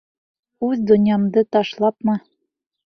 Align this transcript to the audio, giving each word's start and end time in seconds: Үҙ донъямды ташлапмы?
Үҙ 0.69 0.81
донъямды 0.93 1.47
ташлапмы? 1.59 2.21